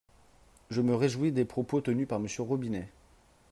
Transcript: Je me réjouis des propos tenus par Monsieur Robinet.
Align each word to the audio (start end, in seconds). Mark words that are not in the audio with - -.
Je 0.71 0.81
me 0.81 0.95
réjouis 0.95 1.31
des 1.31 1.45
propos 1.45 1.79
tenus 1.79 2.07
par 2.07 2.19
Monsieur 2.19 2.41
Robinet. 2.41 2.89